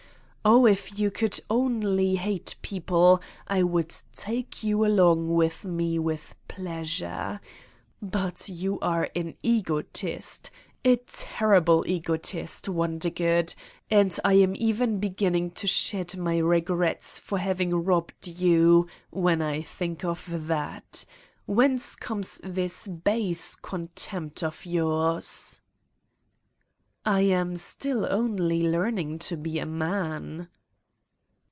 Oh, 0.43 0.65
if 0.65 0.97
you 0.97 1.11
could 1.11 1.39
only 1.51 2.15
hate 2.15 2.55
people 2.63 3.21
I 3.47 3.61
would 3.61 3.93
take 4.11 4.63
you 4.63 4.83
along 4.83 5.35
with 5.35 5.63
me 5.63 5.99
with 5.99 6.33
pleasure. 6.47 7.39
But 8.01 8.49
you 8.49 8.79
are 8.79 9.11
an 9.15 9.35
egotist, 9.43 10.49
a 10.83 10.95
terrible 11.05 11.85
egotist, 11.87 12.67
Wondergood, 12.67 13.53
and 13.91 14.19
I 14.25 14.33
am 14.33 14.53
even 14.55 14.99
beginning 14.99 15.51
to 15.51 15.67
shed 15.67 16.17
my 16.17 16.39
regrets 16.39 17.19
for 17.19 17.37
220 17.37 17.43
Satan's 17.43 17.69
Diary 17.69 17.83
having 17.83 17.85
robbed 17.85 18.27
you, 18.27 18.87
when 19.11 19.43
I 19.43 19.61
think 19.61 20.03
of 20.03 20.47
that! 20.47 21.05
Whence 21.45 21.95
comes 21.95 22.41
this 22.43 22.87
base 22.87 23.53
contempt 23.53 24.41
of 24.41 24.65
yours 24.65 25.59
V 27.03 27.09
9 27.09 27.15
"I 27.15 27.21
am 27.29 27.57
still 27.57 28.05
only 28.11 28.61
learning 28.69 29.17
to 29.17 29.35
be 29.35 29.57
a 29.57 29.65
man." 29.65 30.47